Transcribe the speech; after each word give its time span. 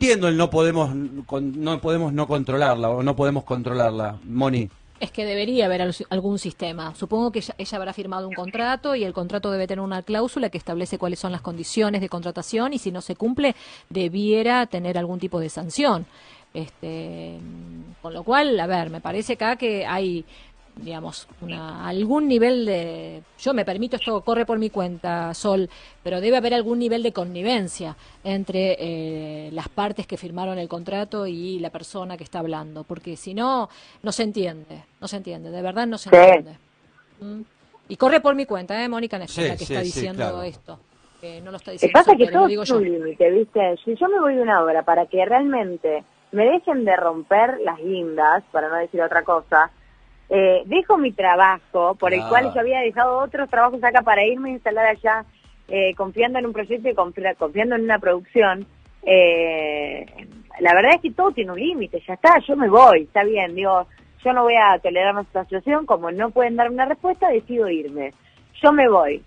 entiendo 0.00 0.28
el 0.28 0.36
no 0.38 0.48
podemos 0.48 0.90
con- 1.26 1.62
no 1.62 1.78
podemos 1.78 2.10
no 2.14 2.26
controlarla 2.26 2.88
o 2.88 3.02
no 3.02 3.14
podemos 3.14 3.44
controlarla, 3.44 4.16
Moni. 4.24 4.70
Es 4.98 5.10
que 5.10 5.26
debería 5.26 5.66
haber 5.66 5.82
al- 5.82 5.94
algún 6.08 6.38
sistema. 6.38 6.94
Supongo 6.94 7.30
que 7.32 7.40
ella, 7.40 7.54
ella 7.58 7.76
habrá 7.78 7.92
firmado 7.92 8.26
un 8.26 8.34
contrato 8.34 8.94
y 8.94 9.04
el 9.04 9.12
contrato 9.12 9.50
debe 9.50 9.66
tener 9.66 9.82
una 9.84 10.02
cláusula 10.02 10.48
que 10.48 10.56
establece 10.58 10.96
cuáles 10.98 11.18
son 11.18 11.32
las 11.32 11.42
condiciones 11.42 12.00
de 12.00 12.08
contratación 12.08 12.72
y 12.72 12.78
si 12.78 12.90
no 12.90 13.02
se 13.02 13.14
cumple 13.14 13.54
debiera 13.90 14.64
tener 14.66 14.96
algún 14.96 15.18
tipo 15.18 15.38
de 15.38 15.50
sanción. 15.50 16.06
Este, 16.52 17.38
con 18.02 18.12
lo 18.14 18.24
cual, 18.24 18.58
a 18.58 18.66
ver, 18.66 18.90
me 18.90 19.00
parece 19.00 19.34
acá 19.34 19.56
que 19.56 19.86
hay 19.86 20.24
digamos, 20.82 21.28
una, 21.40 21.86
algún 21.86 22.26
nivel 22.28 22.64
de... 22.66 23.22
Yo 23.38 23.54
me 23.54 23.64
permito, 23.64 23.96
esto 23.96 24.20
corre 24.22 24.46
por 24.46 24.58
mi 24.58 24.70
cuenta, 24.70 25.32
Sol, 25.34 25.68
pero 26.02 26.20
debe 26.20 26.36
haber 26.36 26.54
algún 26.54 26.78
nivel 26.78 27.02
de 27.02 27.12
connivencia 27.12 27.96
entre 28.24 28.76
eh, 28.78 29.50
las 29.52 29.68
partes 29.68 30.06
que 30.06 30.16
firmaron 30.16 30.58
el 30.58 30.68
contrato 30.68 31.26
y 31.26 31.58
la 31.60 31.70
persona 31.70 32.16
que 32.16 32.24
está 32.24 32.38
hablando, 32.40 32.84
porque 32.84 33.16
si 33.16 33.34
no, 33.34 33.68
no 34.02 34.12
se 34.12 34.22
entiende, 34.22 34.82
no 35.00 35.08
se 35.08 35.16
entiende, 35.18 35.50
de 35.50 35.62
verdad 35.62 35.86
no 35.86 35.98
se 35.98 36.10
Sí. 36.10 36.16
entiende. 36.16 36.56
¿Mm? 37.20 37.40
Y 37.88 37.96
corre 37.96 38.20
por 38.20 38.34
mi 38.34 38.46
cuenta, 38.46 38.82
¿eh? 38.82 38.88
Mónica 38.88 39.16
es 39.18 39.30
Sí, 39.32 39.42
la 39.42 39.56
que 39.56 39.64
sí, 39.64 39.72
está 39.74 39.80
sí, 39.80 39.86
diciendo 39.86 40.22
claro. 40.22 40.42
esto, 40.42 40.78
que 41.20 41.40
no 41.40 41.50
lo 41.50 41.56
está 41.56 41.72
Lo 41.72 41.78
que 41.78 41.86
diciendo 41.86 41.92
pasa 41.98 42.04
Sol 42.04 42.12
es 42.12 42.18
que 42.18 42.24
Pérez, 42.26 42.34
lo 42.34 42.40
todo 42.48 42.64
yo. 42.64 42.76
un 42.76 42.84
límite, 42.84 43.30
¿viste? 43.30 43.76
Si 43.84 43.94
yo 43.96 44.08
me 44.08 44.20
voy 44.20 44.34
de 44.36 44.42
una 44.42 44.62
obra 44.62 44.82
para 44.82 45.06
que 45.06 45.24
realmente 45.24 46.04
me 46.32 46.44
dejen 46.46 46.84
de 46.84 46.94
romper 46.96 47.58
las 47.64 47.78
guindas, 47.78 48.44
para 48.52 48.68
no 48.68 48.76
decir 48.76 49.02
otra 49.02 49.24
cosa, 49.24 49.70
eh, 50.30 50.62
dejo 50.66 50.96
mi 50.96 51.12
trabajo, 51.12 51.94
por 51.96 52.14
el 52.14 52.20
cual 52.28 52.52
yo 52.54 52.60
había 52.60 52.80
dejado 52.80 53.18
otros 53.18 53.50
trabajos 53.50 53.82
acá 53.84 54.00
para 54.02 54.24
irme 54.24 54.50
a 54.50 54.52
instalar 54.52 54.86
allá, 54.86 55.24
eh, 55.68 55.94
confiando 55.94 56.38
en 56.38 56.46
un 56.46 56.52
proyecto 56.52 56.88
y 56.88 56.94
confia- 56.94 57.34
confiando 57.36 57.74
en 57.74 57.82
una 57.84 57.98
producción. 57.98 58.66
eh, 59.02 60.06
la 60.60 60.74
verdad 60.74 60.92
es 60.96 61.00
que 61.00 61.10
todo 61.12 61.30
tiene 61.32 61.52
un 61.52 61.58
límite, 61.58 62.02
ya 62.06 62.14
está, 62.14 62.38
yo 62.46 62.54
me 62.56 62.68
voy, 62.68 63.02
está 63.02 63.24
bien, 63.24 63.54
digo, 63.54 63.86
yo 64.22 64.32
no 64.34 64.42
voy 64.42 64.54
a 64.56 64.78
tolerar 64.78 65.14
más 65.14 65.26
esta 65.26 65.44
situación, 65.44 65.86
como 65.86 66.10
no 66.10 66.30
pueden 66.30 66.56
darme 66.56 66.74
una 66.74 66.84
respuesta, 66.84 67.28
decido 67.30 67.68
irme. 67.70 68.12
Yo 68.62 68.70
me 68.72 68.86
voy. 68.88 69.22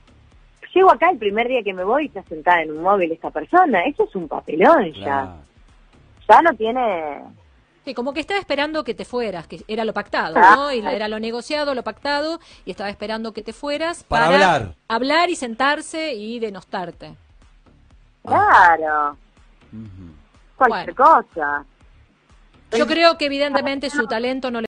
Llego 0.76 0.92
acá 0.92 1.10
el 1.10 1.18
primer 1.18 1.48
día 1.48 1.64
que 1.64 1.74
me 1.74 1.84
voy 1.84 2.04
y 2.04 2.06
está 2.08 2.22
sentada 2.24 2.62
en 2.62 2.72
un 2.72 2.84
móvil 2.84 3.12
esta 3.12 3.32
persona, 3.32 3.82
eso 3.86 4.04
es 4.04 4.16
un 4.16 4.28
papelón 4.28 4.92
ya. 4.94 5.04
Claro. 5.04 5.32
Ya 6.30 6.42
no 6.44 6.54
tiene... 6.56 7.18
Sí, 7.86 7.94
como 7.94 8.14
que 8.14 8.22
estaba 8.22 8.40
esperando 8.40 8.84
que 8.86 8.94
te 8.94 9.04
fueras, 9.04 9.46
que 9.48 9.62
era 9.68 9.84
lo 9.84 9.94
pactado, 9.94 10.36
Ah. 10.38 10.56
¿no? 10.56 10.72
Y 10.72 10.80
era 10.80 11.08
lo 11.10 11.20
negociado, 11.20 11.76
lo 11.76 11.84
pactado, 11.84 12.40
y 12.64 12.72
estaba 12.72 12.90
esperando 12.90 13.34
que 13.34 13.42
te 13.42 13.52
fueras 13.52 14.04
Para 14.06 14.26
para, 14.28 14.36
hablar. 14.36 14.76
hablar 14.88 15.30
y 15.30 15.36
sentarse 15.36 16.14
y 16.14 16.40
denostarte. 16.40 17.16
Claro, 18.26 19.18
cualquier 20.56 20.96
cosa. 20.96 21.66
Yo 22.72 22.88
creo 22.88 23.18
que 23.20 23.26
evidentemente 23.26 23.90
su 23.90 24.08
talento 24.08 24.50
no 24.50 24.60
le 24.60 24.62